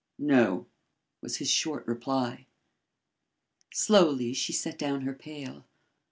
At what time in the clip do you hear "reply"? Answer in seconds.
1.85-2.47